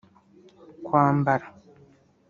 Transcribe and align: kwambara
kwambara 0.85 1.47